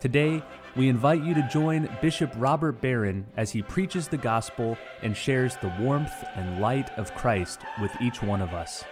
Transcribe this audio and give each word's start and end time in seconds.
Today, 0.00 0.42
we 0.76 0.88
invite 0.88 1.22
you 1.22 1.34
to 1.34 1.46
join 1.52 1.86
Bishop 2.00 2.32
Robert 2.36 2.80
Barron 2.80 3.26
as 3.36 3.50
he 3.50 3.60
preaches 3.60 4.08
the 4.08 4.16
gospel 4.16 4.78
and 5.02 5.14
shares 5.14 5.56
the 5.56 5.70
warmth 5.78 6.24
and 6.36 6.58
light 6.58 6.88
of 6.98 7.14
Christ 7.14 7.60
with 7.82 7.92
each 8.00 8.22
one 8.22 8.40
of 8.40 8.54
us. 8.54 8.82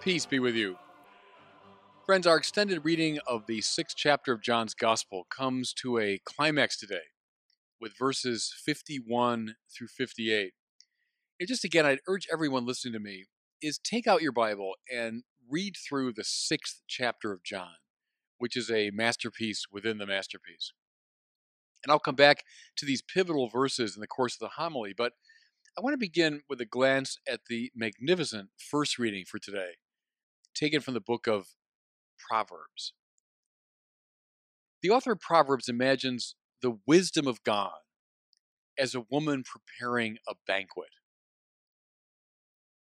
Peace 0.00 0.26
be 0.26 0.40
with 0.40 0.56
you. 0.56 0.78
Friends, 2.04 2.26
our 2.26 2.36
extended 2.36 2.84
reading 2.84 3.20
of 3.24 3.46
the 3.46 3.60
sixth 3.60 3.96
chapter 3.96 4.32
of 4.32 4.42
John's 4.42 4.74
Gospel 4.74 5.24
comes 5.30 5.72
to 5.74 5.98
a 5.98 6.20
climax 6.24 6.76
today 6.76 7.06
with 7.80 7.96
verses 7.96 8.52
51 8.64 9.54
through 9.72 9.86
58. 9.86 10.54
And 11.38 11.48
just 11.48 11.62
again, 11.62 11.86
I'd 11.86 12.00
urge 12.08 12.26
everyone 12.32 12.66
listening 12.66 12.94
to 12.94 12.98
me 12.98 13.26
is 13.62 13.78
take 13.78 14.08
out 14.08 14.22
your 14.22 14.32
Bible 14.32 14.72
and 14.92 15.22
read 15.50 15.76
through 15.76 16.12
the 16.12 16.24
sixth 16.24 16.82
chapter 16.86 17.32
of 17.32 17.42
John 17.42 17.76
which 18.38 18.56
is 18.56 18.70
a 18.70 18.90
masterpiece 18.90 19.66
within 19.70 19.98
the 19.98 20.06
masterpiece. 20.06 20.72
And 21.84 21.92
I'll 21.92 21.98
come 21.98 22.14
back 22.14 22.44
to 22.76 22.86
these 22.86 23.02
pivotal 23.02 23.48
verses 23.48 23.94
in 23.94 24.00
the 24.00 24.06
course 24.06 24.34
of 24.34 24.40
the 24.40 24.62
homily, 24.62 24.94
but 24.96 25.12
I 25.76 25.80
want 25.80 25.94
to 25.94 25.98
begin 25.98 26.42
with 26.48 26.60
a 26.60 26.64
glance 26.64 27.18
at 27.28 27.40
the 27.48 27.70
magnificent 27.74 28.50
first 28.56 28.98
reading 28.98 29.24
for 29.24 29.38
today, 29.38 29.72
taken 30.54 30.80
from 30.80 30.94
the 30.94 31.00
book 31.00 31.28
of 31.28 31.48
Proverbs. 32.28 32.94
The 34.82 34.90
author 34.90 35.12
of 35.12 35.20
Proverbs 35.20 35.68
imagines 35.68 36.34
the 36.62 36.78
wisdom 36.86 37.26
of 37.26 37.44
God 37.44 37.78
as 38.76 38.94
a 38.94 39.04
woman 39.10 39.44
preparing 39.44 40.18
a 40.28 40.34
banquet. 40.46 40.90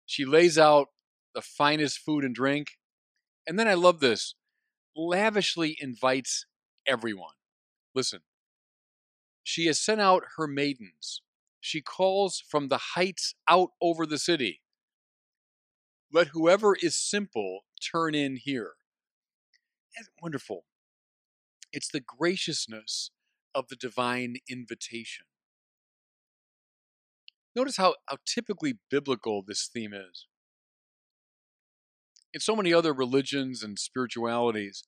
She 0.05 0.23
lays 0.23 0.57
out 0.57 0.87
the 1.37 1.41
finest 1.43 1.99
food 1.99 2.23
and 2.23 2.33
drink. 2.33 2.79
And 3.45 3.59
then 3.59 3.67
I 3.67 3.75
love 3.75 3.99
this 3.99 4.33
lavishly 4.95 5.77
invites 5.79 6.47
everyone. 6.87 7.35
Listen, 7.93 8.21
she 9.43 9.67
has 9.67 9.79
sent 9.79 10.01
out 10.01 10.23
her 10.35 10.47
maidens. 10.47 11.21
She 11.61 11.79
calls 11.79 12.41
from 12.49 12.69
the 12.69 12.79
heights 12.95 13.35
out 13.47 13.69
over 13.79 14.07
the 14.07 14.17
city. 14.17 14.61
Let 16.11 16.29
whoever 16.29 16.75
is 16.75 16.95
simple 16.95 17.65
turn 17.91 18.15
in 18.15 18.37
here. 18.37 18.71
That's 19.95 20.09
wonderful. 20.19 20.65
It's 21.71 21.91
the 21.91 22.01
graciousness 22.01 23.11
of 23.53 23.67
the 23.67 23.75
divine 23.75 24.37
invitation. 24.49 25.25
Notice 27.55 27.77
how, 27.77 27.93
how 28.07 28.17
typically 28.25 28.79
biblical 28.89 29.43
this 29.45 29.69
theme 29.71 29.93
is 29.93 30.25
in 32.37 32.41
so 32.41 32.55
many 32.55 32.71
other 32.71 32.93
religions 32.93 33.63
and 33.63 33.79
spiritualities, 33.79 34.83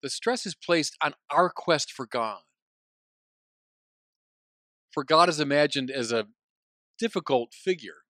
the 0.00 0.08
stress 0.08 0.46
is 0.46 0.54
placed 0.54 0.96
on 1.02 1.14
our 1.28 1.50
quest 1.50 1.90
for 1.90 2.06
God. 2.06 2.38
For 4.92 5.02
God 5.02 5.28
is 5.28 5.40
imagined 5.40 5.90
as 5.90 6.12
a 6.12 6.28
difficult 7.00 7.52
figure, 7.52 8.04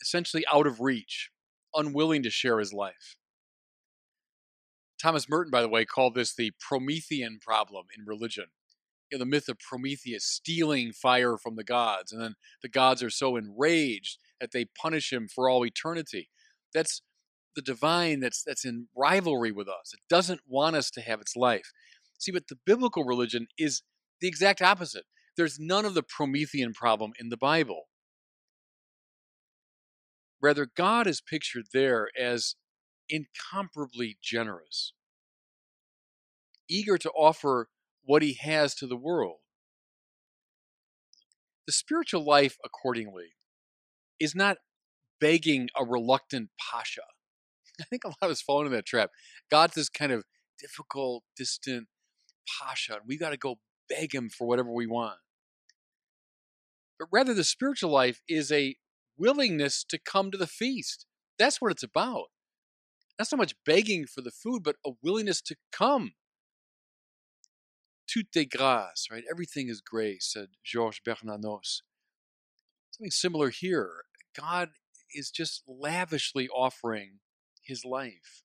essentially 0.00 0.44
out 0.52 0.68
of 0.68 0.78
reach, 0.80 1.30
unwilling 1.74 2.22
to 2.22 2.30
share 2.30 2.60
his 2.60 2.72
life. 2.72 3.16
Thomas 5.02 5.28
Merton, 5.28 5.50
by 5.50 5.62
the 5.62 5.68
way, 5.68 5.84
called 5.84 6.14
this 6.14 6.32
the 6.32 6.52
Promethean 6.60 7.40
problem 7.44 7.86
in 7.98 8.04
religion. 8.04 8.46
You 9.10 9.18
know, 9.18 9.24
the 9.24 9.28
myth 9.28 9.48
of 9.48 9.58
Prometheus 9.58 10.24
stealing 10.24 10.92
fire 10.92 11.36
from 11.36 11.56
the 11.56 11.64
gods, 11.64 12.12
and 12.12 12.22
then 12.22 12.36
the 12.62 12.68
gods 12.68 13.02
are 13.02 13.10
so 13.10 13.34
enraged 13.34 14.18
that 14.40 14.52
they 14.52 14.66
punish 14.80 15.12
him 15.12 15.26
for 15.26 15.48
all 15.48 15.66
eternity. 15.66 16.30
That's 16.72 17.02
the 17.56 17.62
divine 17.62 18.20
that's 18.20 18.44
that's 18.44 18.64
in 18.64 18.86
rivalry 18.94 19.50
with 19.50 19.66
us. 19.66 19.92
It 19.92 20.00
doesn't 20.08 20.42
want 20.46 20.76
us 20.76 20.90
to 20.92 21.00
have 21.00 21.20
its 21.20 21.34
life. 21.34 21.72
See, 22.18 22.30
but 22.30 22.48
the 22.48 22.58
biblical 22.64 23.04
religion 23.04 23.48
is 23.58 23.82
the 24.20 24.28
exact 24.28 24.62
opposite. 24.62 25.04
There's 25.36 25.58
none 25.58 25.84
of 25.84 25.94
the 25.94 26.02
Promethean 26.02 26.72
problem 26.72 27.12
in 27.18 27.30
the 27.30 27.36
Bible. 27.36 27.84
Rather, 30.40 30.68
God 30.76 31.06
is 31.06 31.20
pictured 31.20 31.66
there 31.72 32.08
as 32.18 32.54
incomparably 33.08 34.18
generous, 34.22 34.92
eager 36.68 36.98
to 36.98 37.10
offer 37.10 37.68
what 38.04 38.22
he 38.22 38.34
has 38.34 38.74
to 38.76 38.86
the 38.86 38.96
world. 38.96 39.38
The 41.66 41.72
spiritual 41.72 42.24
life, 42.24 42.58
accordingly, 42.64 43.34
is 44.20 44.34
not 44.34 44.58
begging 45.20 45.68
a 45.78 45.84
reluctant 45.84 46.50
pasha 46.60 47.02
I 47.80 47.84
think 47.84 48.04
a 48.04 48.08
lot 48.08 48.16
of 48.22 48.30
us 48.30 48.42
fall 48.42 48.60
into 48.60 48.74
that 48.74 48.86
trap. 48.86 49.10
God's 49.50 49.74
this 49.74 49.88
kind 49.88 50.12
of 50.12 50.24
difficult, 50.58 51.24
distant 51.36 51.88
pasha, 52.60 52.94
and 52.94 53.02
we 53.06 53.18
got 53.18 53.30
to 53.30 53.36
go 53.36 53.58
beg 53.88 54.14
him 54.14 54.28
for 54.30 54.46
whatever 54.46 54.72
we 54.72 54.86
want. 54.86 55.18
But 56.98 57.08
rather, 57.12 57.34
the 57.34 57.44
spiritual 57.44 57.90
life 57.90 58.20
is 58.28 58.50
a 58.50 58.76
willingness 59.18 59.84
to 59.84 59.98
come 59.98 60.30
to 60.30 60.38
the 60.38 60.46
feast. 60.46 61.06
That's 61.38 61.60
what 61.60 61.70
it's 61.70 61.82
about. 61.82 62.26
Not 63.18 63.28
so 63.28 63.36
much 63.36 63.54
begging 63.64 64.06
for 64.06 64.20
the 64.20 64.30
food, 64.30 64.62
but 64.62 64.76
a 64.84 64.92
willingness 65.02 65.40
to 65.42 65.56
come. 65.72 66.12
Tout 68.06 68.26
est 68.36 68.50
grâce, 68.50 69.10
right? 69.10 69.24
Everything 69.30 69.68
is 69.68 69.80
grace, 69.80 70.30
said 70.32 70.48
Georges 70.64 71.00
Bernanos. 71.06 71.82
Something 72.90 73.10
similar 73.10 73.50
here. 73.50 74.04
God 74.38 74.70
is 75.12 75.30
just 75.30 75.62
lavishly 75.66 76.48
offering 76.48 77.18
his 77.66 77.84
life. 77.84 78.42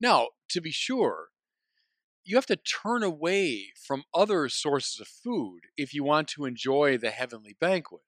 Now, 0.00 0.28
to 0.50 0.60
be 0.60 0.70
sure, 0.70 1.28
you 2.24 2.36
have 2.36 2.46
to 2.46 2.56
turn 2.56 3.02
away 3.02 3.72
from 3.76 4.04
other 4.14 4.48
sources 4.48 5.00
of 5.00 5.08
food 5.08 5.60
if 5.76 5.92
you 5.92 6.04
want 6.04 6.28
to 6.28 6.44
enjoy 6.44 6.96
the 6.96 7.10
heavenly 7.10 7.56
banquet. 7.60 8.02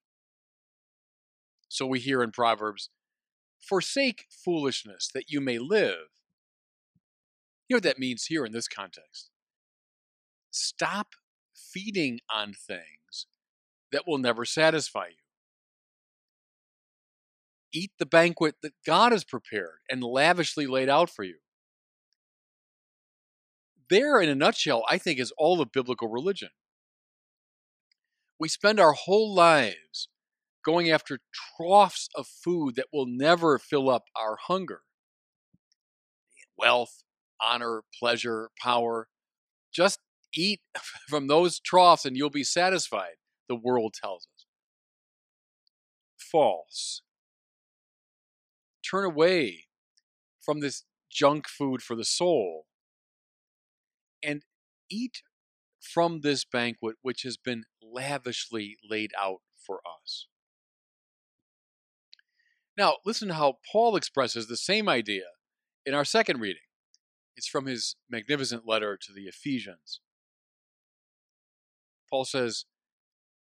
So 1.69 1.87
we 1.87 2.01
hear 2.01 2.23
in 2.23 2.33
Proverbs, 2.33 2.91
forsake 3.61 4.27
foolishness 4.31 5.09
that 5.15 5.31
you 5.31 5.41
may 5.41 5.59
live. 5.59 6.11
You 7.69 7.75
know 7.75 7.77
what 7.77 7.83
that 7.85 7.99
means 7.99 8.27
here 8.27 8.45
in 8.45 8.53
this 8.53 8.69
context? 8.69 9.31
Stop 10.51 11.09
feeding 11.55 12.21
on 12.31 12.53
things 12.53 13.27
that 13.91 14.07
will 14.07 14.19
never 14.19 14.45
satisfy 14.45 15.07
you 15.09 15.22
eat 17.73 17.93
the 17.99 18.07
banquet 18.07 18.57
that 18.63 18.75
God 18.87 19.13
has 19.13 19.25
prepared 19.25 19.79
and 19.91 20.03
lavishly 20.03 20.67
laid 20.67 20.89
out 20.89 21.11
for 21.11 21.25
you. 21.25 21.37
There, 23.91 24.21
in 24.21 24.29
a 24.29 24.35
nutshell, 24.35 24.85
I 24.89 24.99
think 24.99 25.19
is 25.19 25.33
all 25.37 25.61
of 25.61 25.73
biblical 25.73 26.09
religion. 26.09 26.51
We 28.39 28.49
spend 28.49 28.81
our 28.81 28.93
whole 28.93 29.35
lives 29.35 30.09
going 30.65 30.91
after 30.91 31.21
troughs 31.57 32.09
of 32.15 32.27
food 32.27 32.77
that 32.77 32.87
will 32.93 33.07
never 33.07 33.59
fill 33.59 33.91
up 33.91 34.05
our 34.17 34.37
hunger. 34.49 34.81
Wealth, 36.57 37.03
honor, 37.41 37.83
pleasure, 37.99 38.51
power. 38.61 39.09
Just 39.73 40.01
eat 40.35 40.61
from 41.09 41.27
those 41.27 41.61
troughs 41.61 42.05
and 42.05 42.17
you'll 42.17 42.31
be 42.31 42.45
satisfied, 42.45 43.17
the 43.49 43.57
world 43.57 43.95
tells 43.95 44.27
us. 44.35 44.47
False 46.19 47.03
turn 48.93 49.05
away 49.05 49.65
from 50.41 50.61
this 50.61 50.85
junk 51.11 51.49
food 51.49 51.83
for 51.83 51.95
the 51.95 52.05
soul 52.05 52.67
and 54.23 54.43
eat 54.91 55.23
from 55.81 56.21
this 56.21 56.45
banquet 56.45 56.97
which 57.03 57.23
has 57.23 57.37
been 57.37 57.65
lavishly 57.83 58.77
laid 58.89 59.11
out 59.21 59.41
for 59.57 59.81
us. 59.87 60.27
Now, 62.77 62.97
listen 63.05 63.29
to 63.29 63.35
how 63.35 63.59
Paul 63.71 63.97
expresses 63.97 64.47
the 64.47 64.57
same 64.57 64.89
idea 64.89 65.25
in 65.85 65.95
our 65.95 66.05
second 66.05 66.41
reading. 66.41 66.63
It's 67.37 67.49
from 67.49 67.67
his 67.67 67.97
magnificent 68.11 68.67
letter 68.67 68.99
to 69.01 69.13
the 69.13 69.23
Ephesians. 69.23 70.01
Paul 72.09 72.25
says, 72.25 72.65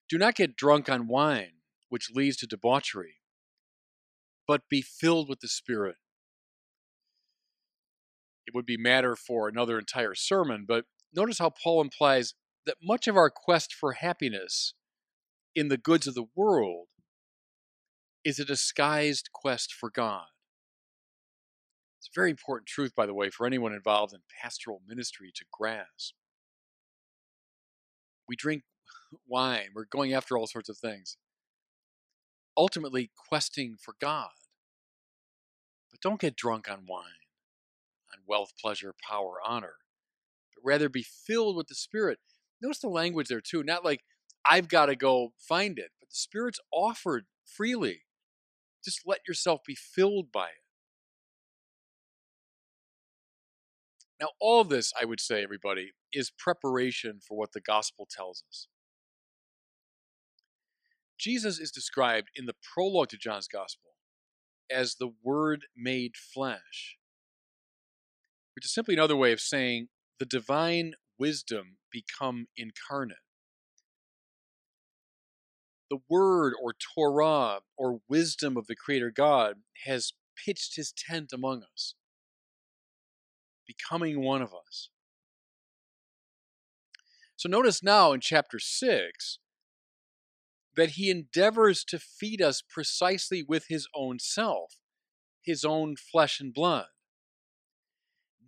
Do 0.09 0.19
not 0.19 0.35
get 0.35 0.57
drunk 0.57 0.89
on 0.89 1.09
wine, 1.09 1.53
which 1.89 2.11
leads 2.15 2.37
to 2.39 2.47
debauchery 2.47 3.20
but 4.51 4.69
be 4.69 4.83
filled 4.83 5.29
with 5.29 5.39
the 5.39 5.47
Spirit. 5.47 5.95
it 8.49 8.53
would 8.53 8.67
be 8.67 8.77
matter 8.77 9.15
for 9.15 9.47
another 9.47 9.79
entire 9.79 10.17
sermon, 10.17 10.65
but 10.67 10.87
notice 11.15 11.39
how 11.39 11.51
Paul 11.51 11.81
implies 11.81 12.35
that 12.67 12.79
much 12.83 13.07
of 13.07 13.17
our 13.17 13.31
quest 13.31 13.73
for 13.73 13.93
happiness 13.93 14.75
in 15.55 15.69
the 15.69 15.77
goods 15.77 16.09
of 16.09 16.17
the 16.17 16.27
world 16.35 16.89
is 18.25 18.41
a 18.41 18.45
disguised 18.45 19.29
quest 19.33 19.73
for 19.73 19.89
God. 19.89 20.27
It's 22.01 22.09
a 22.09 22.21
very 22.21 22.31
important 22.31 22.67
truth, 22.67 22.93
by 22.97 23.07
the 23.07 23.15
way, 23.15 23.31
for 23.31 23.47
anyone 23.47 23.73
involved 23.73 24.13
in 24.13 24.19
pastoral 24.43 24.83
ministry 24.85 25.31
to 25.37 25.45
grasp. 25.53 26.17
We 28.29 28.35
drink 28.35 28.65
wine, 29.29 29.69
we're 29.77 29.85
going 29.85 30.13
after 30.13 30.37
all 30.37 30.49
sorts 30.49 30.69
of 30.69 30.77
things, 30.77 31.19
ultimately 32.57 33.13
questing 33.29 33.77
for 33.81 33.95
God. 34.01 34.31
But 36.01 36.09
don't 36.09 36.21
get 36.21 36.37
drunk 36.37 36.71
on 36.71 36.87
wine, 36.87 37.05
on 38.13 38.21
wealth, 38.27 38.53
pleasure, 38.61 38.95
power, 39.07 39.35
honor, 39.47 39.75
but 40.55 40.69
rather 40.69 40.89
be 40.89 41.03
filled 41.03 41.57
with 41.57 41.69
the 41.69 41.75
Spirit. 41.75 42.19
Notice 42.61 42.81
the 42.81 42.89
language 42.89 43.29
there, 43.29 43.41
too. 43.41 43.63
Not 43.63 43.85
like 43.85 44.03
I've 44.49 44.69
got 44.69 44.87
to 44.87 44.97
go 44.97 45.33
find 45.39 45.79
it, 45.79 45.91
but 45.99 46.11
the 46.11 46.17
Spirit's 46.17 46.61
offered 46.73 47.27
freely. 47.45 48.03
Just 48.85 49.03
let 49.07 49.21
yourself 49.29 49.61
be 49.67 49.75
filled 49.75 50.33
by 50.33 50.47
it. 50.47 50.63
Now, 54.21 54.29
all 54.39 54.65
this, 54.65 54.93
I 55.01 55.07
would 55.07 55.21
say, 55.21 55.43
everybody, 55.43 55.93
is 56.13 56.31
preparation 56.31 57.21
for 57.27 57.39
what 57.39 57.53
the 57.53 57.61
gospel 57.61 58.07
tells 58.11 58.43
us. 58.49 58.69
Jesus 61.19 61.59
is 61.59 61.71
described 61.71 62.29
in 62.35 62.47
the 62.47 62.55
prologue 62.75 63.09
to 63.11 63.17
John's 63.17 63.49
gospel 63.49 63.91
as 64.71 64.95
the 64.95 65.13
Word 65.23 65.67
made 65.77 66.17
flesh, 66.17 66.97
which 68.55 68.65
is 68.65 68.75
simply 68.75 68.95
another 68.95 69.17
way 69.17 69.33
of 69.33 69.41
saying 69.41 69.89
the 70.19 70.27
divine 70.27 70.95
wisdom 71.19 71.79
become 71.91 72.47
incarnate. 72.57 73.19
The 75.91 76.01
Word 76.09 76.55
or 76.63 76.73
Torah 76.73 77.61
or 77.77 78.01
wisdom 78.09 78.57
of 78.57 78.67
the 78.67 78.77
Creator 78.77 79.11
God 79.11 79.57
has 79.85 80.13
pitched 80.37 80.77
his 80.77 80.93
tent 80.93 81.33
among 81.33 81.63
us 81.63 81.95
becoming 83.71 84.21
one 84.21 84.43
of 84.43 84.53
us. 84.53 84.89
So 87.37 87.49
notice 87.49 87.83
now 87.83 88.13
in 88.13 88.21
chapter 88.21 88.59
6 88.59 89.39
that 90.77 90.91
he 90.91 91.11
endeavors 91.11 91.85
to 91.85 91.99
feed 91.99 92.41
us 92.41 92.63
precisely 92.63 93.43
with 93.43 93.67
his 93.69 93.87
own 93.95 94.19
self, 94.19 94.77
his 95.43 95.65
own 95.65 95.97
flesh 95.97 96.41
and 96.41 96.55
blood. 96.55 96.87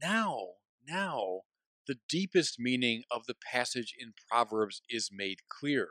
Now, 0.00 0.54
now, 0.88 1.42
the 1.86 1.98
deepest 2.08 2.58
meaning 2.58 3.02
of 3.10 3.26
the 3.26 3.34
passage 3.34 3.94
in 3.98 4.12
Proverbs 4.28 4.82
is 4.88 5.10
made 5.12 5.40
clear. 5.48 5.88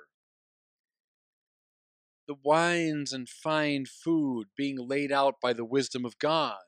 The 2.27 2.35
wines 2.43 3.11
and 3.11 3.27
fine 3.27 3.85
food 3.85 4.47
being 4.55 4.77
laid 4.77 5.11
out 5.11 5.35
by 5.41 5.53
the 5.53 5.65
wisdom 5.65 6.05
of 6.05 6.17
God 6.17 6.59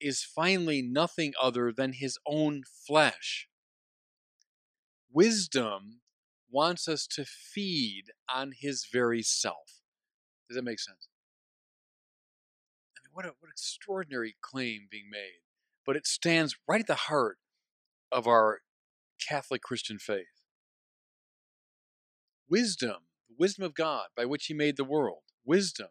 is 0.00 0.24
finally 0.24 0.82
nothing 0.82 1.32
other 1.40 1.72
than 1.72 1.92
his 1.92 2.18
own 2.26 2.62
flesh. 2.86 3.48
Wisdom 5.12 6.00
wants 6.50 6.88
us 6.88 7.06
to 7.08 7.24
feed 7.24 8.04
on 8.32 8.52
his 8.58 8.86
very 8.90 9.22
self. 9.22 9.80
Does 10.48 10.56
that 10.56 10.64
make 10.64 10.80
sense? 10.80 11.08
I 12.96 13.00
mean, 13.02 13.10
what 13.12 13.24
an 13.24 13.32
what 13.40 13.50
extraordinary 13.50 14.36
claim 14.40 14.88
being 14.90 15.10
made. 15.10 15.40
But 15.84 15.96
it 15.96 16.06
stands 16.06 16.56
right 16.68 16.80
at 16.80 16.86
the 16.86 16.94
heart 16.94 17.38
of 18.10 18.26
our 18.26 18.60
Catholic 19.26 19.62
Christian 19.62 19.98
faith. 19.98 20.26
Wisdom, 22.48 22.96
the 23.28 23.36
wisdom 23.38 23.64
of 23.64 23.74
God 23.74 24.06
by 24.16 24.24
which 24.24 24.46
he 24.46 24.54
made 24.54 24.76
the 24.76 24.84
world, 24.84 25.22
wisdom 25.44 25.88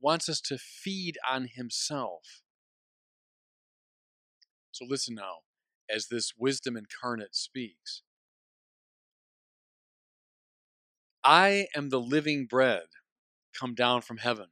wants 0.00 0.28
us 0.28 0.40
to 0.42 0.58
feed 0.58 1.18
on 1.30 1.48
himself. 1.54 2.42
So 4.72 4.84
listen 4.88 5.14
now 5.14 5.38
as 5.88 6.08
this 6.08 6.32
wisdom 6.36 6.76
incarnate 6.76 7.34
speaks. 7.34 8.02
I 11.24 11.68
am 11.74 11.88
the 11.88 12.00
living 12.00 12.44
bread 12.44 12.84
come 13.58 13.74
down 13.74 14.02
from 14.02 14.18
heaven. 14.18 14.48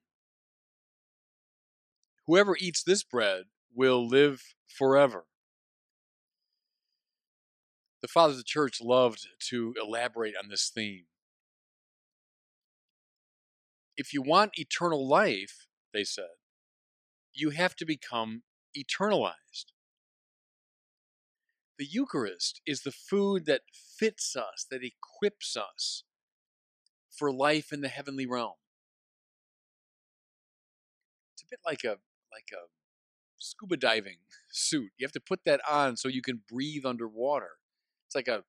Whoever 2.27 2.57
eats 2.59 2.83
this 2.83 3.03
bread 3.03 3.45
will 3.75 4.09
live 4.09 4.43
forever. 4.69 5.27
The 8.01 8.09
fathers 8.09 8.37
of 8.37 8.39
the 8.39 8.45
church 8.45 8.81
loved 8.81 9.29
to 9.51 9.75
elaborate 9.81 10.35
on 10.43 10.49
this 10.49 10.71
theme. 10.75 11.05
If 13.97 14.15
you 14.15 14.23
want 14.23 14.59
eternal 14.59 15.07
life, 15.07 15.67
they 15.93 16.05
said, 16.05 16.25
you 17.35 17.51
have 17.51 17.77
to 17.77 17.85
become 17.85 18.43
eternalized. 18.77 19.73
The 21.79 21.87
Eucharist 21.87 22.61
is 22.67 22.83
the 22.83 22.93
food 22.93 23.45
that 23.47 23.63
fits 23.99 24.35
us, 24.37 24.67
that 24.71 24.81
equips 24.83 25.57
us 25.57 26.05
for 27.13 27.33
life 27.33 27.73
in 27.73 27.81
the 27.81 27.89
heavenly 27.89 28.27
realm. 28.27 28.55
It's 31.35 31.43
a 31.43 31.47
bit 31.51 31.61
like 31.65 31.85
a 31.85 31.99
like 32.33 32.51
a 32.53 32.67
scuba 33.39 33.77
diving 33.77 34.17
suit. 34.51 34.91
You 34.99 35.05
have 35.05 35.13
to 35.13 35.21
put 35.21 35.41
that 35.45 35.61
on 35.69 35.97
so 35.97 36.09
you 36.09 36.23
can 36.23 36.43
breathe 36.51 36.87
underwater. 36.87 37.51
It's 38.07 38.15
like 38.15 38.29
a 38.29 38.45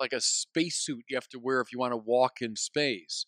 like 0.00 0.12
a 0.12 0.20
space 0.20 0.76
suit 0.76 1.04
you 1.08 1.16
have 1.16 1.28
to 1.28 1.38
wear 1.38 1.60
if 1.60 1.72
you 1.72 1.78
want 1.78 1.92
to 1.92 1.96
walk 1.96 2.40
in 2.40 2.56
space. 2.56 3.26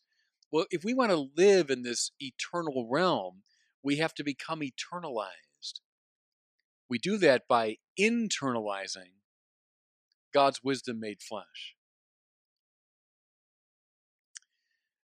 Well, 0.50 0.66
if 0.70 0.84
we 0.84 0.94
want 0.94 1.10
to 1.10 1.28
live 1.36 1.70
in 1.70 1.82
this 1.82 2.10
eternal 2.20 2.88
realm, 2.90 3.42
we 3.82 3.96
have 3.96 4.14
to 4.14 4.24
become 4.24 4.60
eternalized. 4.60 5.80
We 6.88 6.98
do 6.98 7.18
that 7.18 7.46
by 7.46 7.76
internalizing 7.98 9.12
God's 10.32 10.62
wisdom 10.64 11.00
made 11.00 11.20
flesh. 11.20 11.74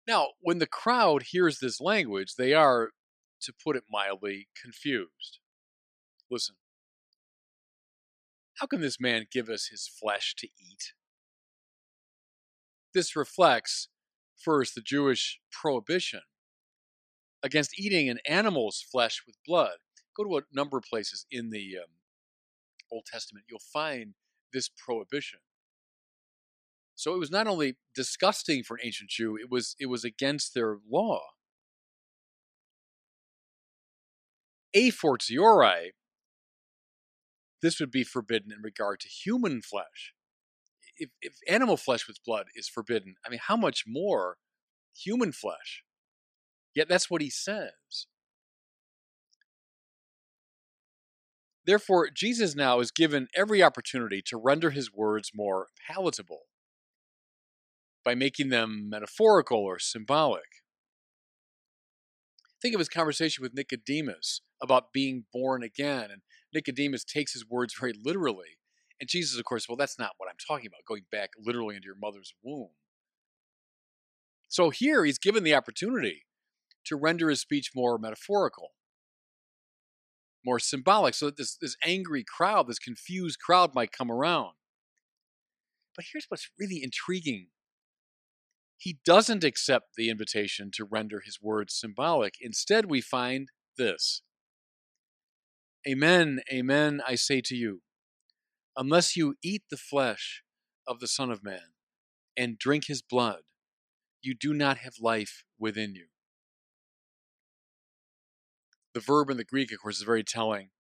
Now, 0.08 0.30
when 0.42 0.60
the 0.60 0.68
crowd 0.68 1.24
hears 1.32 1.60
this 1.60 1.80
language, 1.80 2.36
they 2.36 2.54
are, 2.54 2.92
to 3.42 3.54
put 3.54 3.76
it 3.76 3.84
mildly, 3.90 4.48
confused. 4.62 5.40
Listen. 6.30 6.56
How 8.60 8.68
can 8.68 8.82
this 8.82 9.00
man 9.00 9.26
give 9.32 9.50
us 9.50 9.68
his 9.68 9.88
flesh 9.88 10.36
to 10.38 10.48
eat? 10.48 10.94
This 12.94 13.16
reflects, 13.16 13.90
first, 14.38 14.76
the 14.76 14.82
Jewish 14.82 15.40
prohibition 15.52 16.22
against 17.42 17.80
eating 17.80 18.10
an 18.10 18.20
animal's 18.28 18.82
flesh 18.82 19.24
with 19.26 19.36
blood. 19.46 19.78
Go 20.16 20.24
to 20.24 20.38
a 20.38 20.42
number 20.54 20.78
of 20.78 20.84
places 20.84 21.26
in 21.32 21.50
the 21.50 21.78
um, 21.78 21.90
Old 22.92 23.06
Testament. 23.12 23.46
You'll 23.50 23.60
find 23.60 24.14
this 24.54 24.70
prohibition. 24.70 25.40
So 26.96 27.14
it 27.14 27.20
was 27.20 27.32
not 27.32 27.48
only 27.48 27.78
disgusting 27.96 28.64
for 28.64 28.76
an 28.76 28.82
ancient 28.86 29.10
Jew, 29.10 29.36
it 29.36 29.50
was 29.50 29.76
it 29.80 29.88
was 29.88 30.04
against 30.04 30.54
their 30.54 30.78
law. 30.90 31.22
A 34.74 34.90
fortiori, 34.90 35.94
this 37.62 37.80
would 37.80 37.92
be 37.92 38.04
forbidden 38.04 38.52
in 38.52 38.62
regard 38.62 39.00
to 39.02 39.08
human 39.08 39.62
flesh. 39.62 40.14
If, 40.98 41.10
if 41.22 41.34
animal 41.48 41.78
flesh 41.78 42.08
with 42.08 42.24
blood 42.26 42.48
is 42.56 42.68
forbidden, 42.68 43.16
I 43.26 43.30
mean, 43.30 43.40
how 43.48 43.56
much 43.56 43.84
more 43.88 44.38
human 44.96 45.32
flesh? 45.32 45.84
Yet 46.76 46.88
that's 46.88 47.10
what 47.10 47.22
he 47.22 47.30
says. 47.30 48.08
Therefore, 51.66 52.10
Jesus 52.10 52.56
now 52.56 52.80
is 52.80 52.92
given 52.92 53.28
every 53.36 53.64
opportunity 53.64 54.22
to 54.26 54.38
render 54.38 54.72
his 54.72 54.94
words 54.94 55.32
more 55.34 55.68
palatable 55.88 56.42
by 58.04 58.16
making 58.16 58.50
them 58.50 58.90
metaphorical 58.90 59.60
or 59.60 59.80
symbolic. 59.80 60.44
Think 62.62 62.74
of 62.76 62.80
his 62.80 62.90
conversation 62.90 63.42
with 63.42 63.54
Nicodemus 63.54 64.42
about 64.62 64.94
being 64.94 65.26
born 65.34 65.64
again, 65.64 66.10
and 66.12 66.22
Nicodemus 66.54 67.04
takes 67.04 67.34
his 67.34 67.48
words 67.48 67.76
very 67.78 67.94
literally. 67.94 68.58
And 69.00 69.10
Jesus, 69.10 69.38
of 69.38 69.46
course, 69.46 69.68
well, 69.68 69.76
that's 69.76 70.00
not 70.00 70.12
what 70.18 70.30
I'm 70.30 70.38
talking 70.48 70.68
about, 70.68 70.86
going 70.88 71.04
back 71.12 71.32
literally 71.38 71.76
into 71.76 71.88
your 71.88 71.98
mother's 72.00 72.34
womb. 72.42 72.70
So 74.48 74.70
here 74.70 75.04
he's 75.04 75.18
given 75.18 75.44
the 75.44 75.56
opportunity 75.56 76.24
to 76.86 76.96
render 76.96 77.30
his 77.30 77.42
speech 77.42 77.72
more 77.76 77.98
metaphorical 77.98 78.72
more 80.46 80.60
symbolic 80.60 81.14
so 81.14 81.28
that 81.28 81.38
this, 81.38 81.56
this 81.56 81.78
angry 81.84 82.24
crowd, 82.24 82.68
this 82.68 82.80
confused 82.80 83.40
crowd 83.40 83.74
might 83.74 83.92
come 83.92 84.12
around. 84.12 84.54
But 85.96 86.06
here's 86.12 86.26
what's 86.30 86.50
really 86.60 86.82
intriguing 86.84 87.48
he 88.84 89.00
doesn't 89.06 89.46
accept 89.46 89.96
the 89.96 90.10
invitation 90.10 90.70
to 90.70 90.84
render 90.84 91.22
his 91.24 91.40
words 91.42 91.74
symbolic. 91.74 92.34
Instead, 92.42 92.90
we 92.90 93.00
find 93.00 93.48
this 93.78 94.22
Amen, 95.88 96.42
amen, 96.52 97.02
I 97.08 97.16
say 97.16 97.40
to 97.46 97.56
you. 97.56 97.82
Unless 98.76 99.16
you 99.16 99.36
eat 99.42 99.64
the 99.70 99.78
flesh 99.78 100.44
of 100.86 101.00
the 101.00 101.08
Son 101.08 101.32
of 101.32 101.46
Man 101.46 101.72
and 102.36 102.58
drink 102.58 102.88
his 102.88 103.02
blood, 103.02 103.44
you 104.22 104.36
do 104.36 104.54
not 104.54 104.80
have 104.80 104.96
life 105.00 105.46
within 105.58 105.96
you. 105.96 106.08
The 108.94 109.00
verb 109.00 109.30
in 109.30 109.38
the 109.38 109.46
Greek, 109.46 109.72
of 109.72 109.80
course, 109.82 109.98
is 109.98 110.04
very 110.04 110.26
telling. 110.26 110.72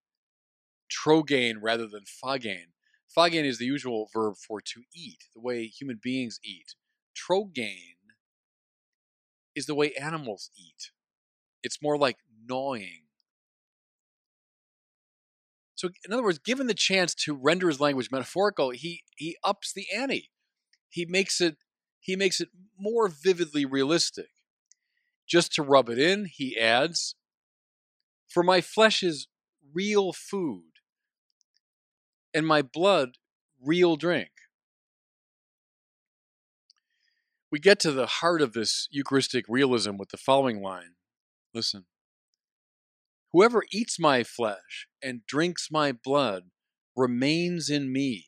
Trogein 0.91 1.59
rather 1.63 1.87
than 1.87 2.03
phagein. 2.03 2.73
Phagein 3.17 3.45
is 3.45 3.59
the 3.59 3.67
usual 3.67 4.09
verb 4.13 4.35
for 4.37 4.61
to 4.61 4.83
eat, 4.93 5.19
the 5.37 5.41
way 5.41 5.67
human 5.67 6.01
beings 6.03 6.41
eat. 6.43 6.75
Trogein 7.15 7.97
is 9.55 9.67
the 9.67 9.75
way 9.75 9.93
animals 9.95 10.51
eat. 10.57 10.91
It's 11.63 11.83
more 11.83 11.99
like 11.99 12.19
gnawing. 12.49 13.05
So, 15.75 15.89
in 16.05 16.13
other 16.13 16.23
words, 16.23 16.39
given 16.39 16.67
the 16.67 16.75
chance 16.75 17.15
to 17.17 17.35
render 17.35 17.69
his 17.69 17.81
language 17.81 18.11
metaphorical, 18.11 18.71
he 18.71 19.03
he 19.17 19.37
ups 19.43 19.73
the 19.73 19.87
ante. 19.95 20.31
He 20.89 21.07
makes 21.07 21.41
it 21.41 21.57
he 22.01 22.17
makes 22.17 22.41
it 22.41 22.51
more 22.79 23.09
vividly 23.09 23.65
realistic. 23.65 24.31
Just 25.27 25.53
to 25.55 25.63
rub 25.63 25.89
it 25.89 25.99
in, 25.99 26.27
he 26.27 26.59
adds, 26.59 27.17
"For 28.29 28.43
my 28.43 28.61
flesh 28.61 29.03
is 29.05 29.29
real 29.73 30.13
food, 30.13 30.73
and 32.35 32.47
my 32.47 32.63
blood 32.63 33.19
real 33.61 33.97
drink." 33.97 34.32
We 37.53 37.59
get 37.59 37.79
to 37.81 37.93
the 37.93 38.07
heart 38.07 38.41
of 38.41 38.55
this 38.55 38.89
Eucharistic 38.91 39.45
realism 39.47 39.99
with 39.99 40.09
the 40.09 40.17
following 40.17 40.63
line. 40.63 40.95
Listen. 41.53 41.85
Whoever 43.31 43.63
eats 43.71 43.99
my 43.99 44.25
flesh 44.25 44.89
and 45.03 45.27
drinks 45.27 45.69
my 45.71 45.93
blood 45.93 46.45
remains 46.97 47.69
in 47.69 47.93
me, 47.93 48.27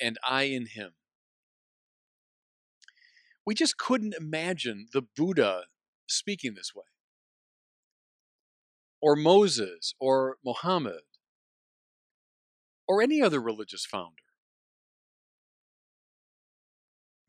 and 0.00 0.18
I 0.28 0.44
in 0.44 0.66
him. 0.66 0.94
We 3.46 3.54
just 3.54 3.78
couldn't 3.78 4.14
imagine 4.18 4.88
the 4.92 5.02
Buddha 5.02 5.66
speaking 6.08 6.54
this 6.54 6.74
way, 6.74 6.84
or 9.00 9.14
Moses, 9.14 9.94
or 10.00 10.38
Mohammed, 10.44 11.02
or 12.88 13.00
any 13.00 13.22
other 13.22 13.40
religious 13.40 13.86
founder. 13.86 14.23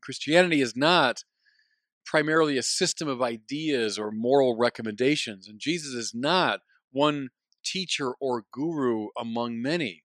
Christianity 0.06 0.60
is 0.60 0.76
not 0.76 1.24
primarily 2.04 2.56
a 2.56 2.62
system 2.62 3.08
of 3.08 3.20
ideas 3.20 3.98
or 3.98 4.12
moral 4.12 4.56
recommendations. 4.56 5.48
And 5.48 5.58
Jesus 5.58 5.94
is 5.94 6.12
not 6.14 6.60
one 6.92 7.30
teacher 7.64 8.12
or 8.20 8.44
guru 8.52 9.08
among 9.18 9.60
many. 9.60 10.04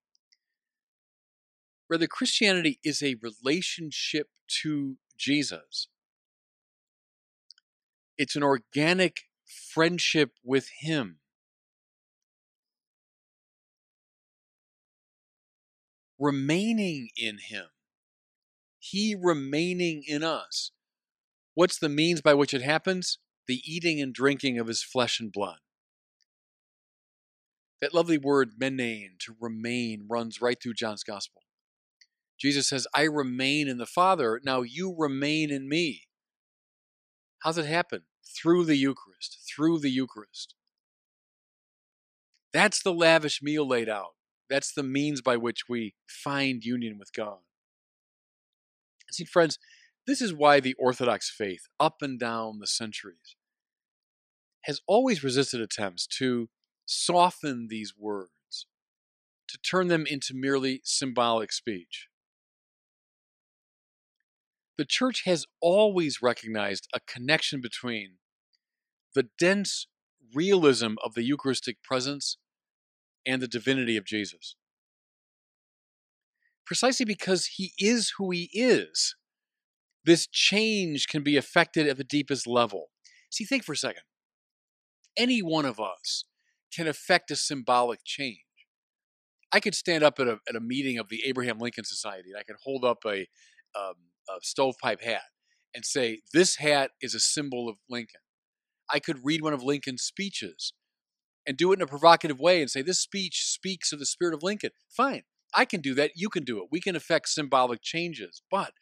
Rather, 1.88 2.08
Christianity 2.08 2.80
is 2.84 3.04
a 3.04 3.18
relationship 3.22 4.30
to 4.64 4.98
Jesus. 5.20 5.88
It's 8.18 8.36
an 8.36 8.42
organic 8.42 9.22
friendship 9.46 10.32
with 10.44 10.68
Him. 10.80 11.18
Remaining 16.18 17.10
in 17.16 17.38
Him, 17.38 17.66
He 18.84 19.16
remaining 19.16 20.04
in 20.08 20.24
us. 20.24 20.72
What's 21.54 21.78
the 21.78 21.88
means 21.88 22.20
by 22.20 22.34
which 22.34 22.52
it 22.52 22.64
happens? 22.64 23.20
The 23.48 23.62
eating 23.64 24.02
and 24.02 24.12
drinking 24.12 24.58
of 24.58 24.68
his 24.68 24.82
flesh 24.82 25.20
and 25.20 25.32
blood. 25.32 25.60
That 27.80 27.94
lovely 27.94 28.18
word, 28.18 28.54
menein, 28.60 29.20
to 29.20 29.36
remain, 29.40 30.08
runs 30.10 30.42
right 30.42 30.58
through 30.62 30.74
John's 30.74 31.04
gospel. 31.04 31.44
Jesus 32.40 32.70
says, 32.70 32.88
I 32.94 33.04
remain 33.04 33.68
in 33.68 33.78
the 33.78 33.86
Father, 33.86 34.42
now 34.44 34.64
you 34.64 34.96
remain 34.98 35.52
in 35.52 35.70
me. 35.70 36.08
How's 37.44 37.60
it 37.60 37.66
happen? 37.66 38.02
Through 38.36 38.66
the 38.66 38.78
Eucharist, 38.78 39.48
through 39.48 39.80
the 39.80 39.92
Eucharist. 39.92 40.56
That's 42.52 42.82
the 42.82 42.94
lavish 42.94 43.44
meal 43.44 43.68
laid 43.68 43.90
out. 43.90 44.16
That's 44.50 44.74
the 44.74 44.84
means 44.84 45.22
by 45.22 45.38
which 45.38 45.70
we 45.70 45.94
find 46.08 46.64
union 46.64 46.98
with 46.98 47.14
God. 47.14 47.40
See, 49.12 49.26
friends, 49.26 49.60
this 50.08 50.22
is 50.22 50.34
why 50.34 50.60
the 50.60 50.74
Orthodox 50.76 51.30
faith, 51.30 51.68
up 51.80 51.98
and 52.02 52.20
down 52.20 52.60
the 52.60 52.68
centuries, 52.68 53.36
has 54.62 54.82
always 54.88 55.24
resisted 55.24 55.62
attempts 55.62 56.08
to 56.08 56.50
soften 56.86 57.68
these 57.70 57.94
words, 57.98 58.68
to 59.48 59.58
turn 59.58 59.88
them 59.88 60.06
into 60.06 60.34
merely 60.34 60.82
symbolic 60.84 61.52
speech. 61.52 62.08
The 64.78 64.86
church 64.86 65.24
has 65.26 65.46
always 65.62 66.22
recognized 66.22 66.88
a 66.94 67.00
connection 67.02 67.62
between 67.62 68.18
the 69.14 69.28
dense 69.38 69.88
realism 70.34 70.96
of 71.04 71.14
the 71.14 71.24
Eucharistic 71.24 71.84
presence 71.84 72.38
and 73.26 73.42
the 73.42 73.48
divinity 73.48 73.98
of 73.98 74.06
Jesus. 74.06 74.56
Precisely 76.66 77.06
because 77.06 77.46
he 77.58 77.74
is 77.78 78.14
who 78.18 78.32
he 78.32 78.50
is 78.54 79.16
this 80.04 80.28
change 80.28 81.08
can 81.08 81.24
be 81.24 81.38
affected 81.38 81.88
at 81.88 81.98
the 81.98 82.04
deepest 82.04 82.48
level. 82.48 82.90
See, 83.30 83.46
think 83.46 83.64
for 83.64 83.74
a 83.74 83.78
second. 83.78 84.04
Any 85.16 85.42
one 85.42 85.66
of 85.66 85.80
us 85.80 86.26
can 86.74 86.88
affect 86.88 87.32
a 87.32 87.36
symbolic 87.36 88.00
change. 88.04 88.40
I 89.52 89.60
could 89.60 89.76
stand 89.76 90.04
up 90.04 90.20
at 90.20 90.28
a, 90.28 90.40
at 90.48 90.56
a 90.56 90.62
meeting 90.62 90.98
of 90.98 91.10
the 91.10 91.24
Abraham 91.26 91.60
Lincoln 91.60 91.84
Society 91.84 92.30
and 92.30 92.40
I 92.40 92.44
could 92.44 92.56
hold 92.64 92.86
up 92.86 93.00
a, 93.06 93.28
um, 93.78 93.96
a 94.30 94.40
stovepipe 94.42 95.04
hat 95.04 95.24
and 95.76 95.86
say, 95.86 96.22
This 96.34 96.56
hat 96.56 96.92
is 97.02 97.14
a 97.14 97.20
symbol 97.20 97.68
of 97.68 97.76
Lincoln. 97.90 98.22
I 98.90 99.00
could 99.00 99.20
read 99.24 99.42
one 99.42 99.54
of 99.54 99.62
Lincoln's 99.62 100.04
speeches 100.04 100.74
and 101.46 101.58
do 101.58 101.72
it 101.72 101.80
in 101.80 101.82
a 101.82 101.88
provocative 101.88 102.40
way 102.40 102.62
and 102.62 102.72
say, 102.72 102.82
This 102.82 103.02
speech 103.02 103.44
speaks 103.44 103.92
of 103.92 104.00
the 104.00 104.06
spirit 104.06 104.34
of 104.34 104.42
Lincoln. 104.42 104.72
Fine. 104.90 105.24
I 105.54 105.66
can 105.66 105.82
do 105.82 105.94
that. 105.96 106.12
You 106.16 106.30
can 106.30 106.44
do 106.44 106.60
it. 106.60 106.70
We 106.72 106.82
can 106.82 106.96
affect 106.96 107.30
symbolic 107.30 107.82
changes. 107.82 108.42
But 108.50 108.74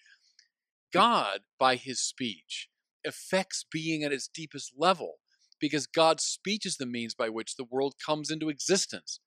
hmm. 0.93 0.99
God, 0.99 1.39
by 1.59 1.75
his 1.75 1.99
speech, 1.99 2.69
affects 3.05 3.65
being 3.69 4.03
at 4.03 4.13
its 4.13 4.27
deepest 4.27 4.73
level 4.77 5.15
because 5.59 5.87
God's 5.87 6.23
speech 6.23 6.65
is 6.65 6.77
the 6.77 6.85
means 6.85 7.13
by 7.13 7.29
which 7.29 7.55
the 7.55 7.65
world 7.69 7.95
comes 8.03 8.31
into 8.31 8.49
existence. 8.49 9.19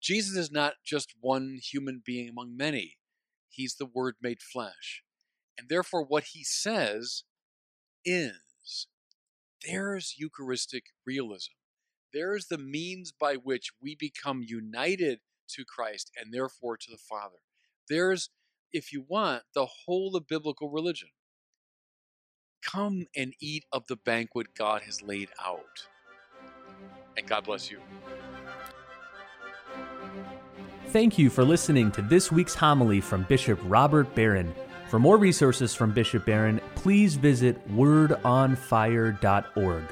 Jesus 0.00 0.36
is 0.36 0.50
not 0.50 0.74
just 0.84 1.14
one 1.20 1.58
human 1.60 2.02
being 2.04 2.28
among 2.28 2.56
many, 2.56 2.98
he's 3.48 3.76
the 3.76 3.86
Word 3.86 4.14
made 4.22 4.40
flesh. 4.40 5.02
And 5.58 5.68
therefore, 5.68 6.04
what 6.04 6.24
he 6.32 6.44
says 6.44 7.24
is 8.04 8.86
there's 9.66 10.14
Eucharistic 10.16 10.84
realism. 11.04 11.52
There's 12.12 12.46
the 12.46 12.58
means 12.58 13.12
by 13.12 13.34
which 13.34 13.70
we 13.82 13.96
become 13.96 14.44
united 14.46 15.18
to 15.56 15.64
Christ 15.64 16.10
and 16.16 16.32
therefore 16.32 16.76
to 16.76 16.90
the 16.90 16.98
Father. 16.98 17.38
There's 17.88 18.30
if 18.72 18.92
you 18.92 19.04
want, 19.08 19.42
the 19.54 19.66
whole 19.66 20.16
of 20.16 20.26
biblical 20.26 20.70
religion. 20.70 21.10
Come 22.64 23.06
and 23.16 23.34
eat 23.40 23.64
of 23.72 23.86
the 23.88 23.96
banquet 23.96 24.48
God 24.56 24.82
has 24.82 25.02
laid 25.02 25.30
out. 25.44 25.88
And 27.16 27.26
God 27.26 27.44
bless 27.44 27.68
you. 27.70 27.80
Thank 30.88 31.18
you 31.18 31.30
for 31.30 31.44
listening 31.44 31.90
to 31.92 32.02
this 32.02 32.32
week's 32.32 32.54
homily 32.54 33.00
from 33.00 33.22
Bishop 33.24 33.58
Robert 33.64 34.14
Barron. 34.14 34.54
For 34.88 34.98
more 34.98 35.18
resources 35.18 35.74
from 35.74 35.92
Bishop 35.92 36.24
Barron, 36.24 36.62
please 36.74 37.16
visit 37.16 37.68
wordonfire.org. 37.70 39.84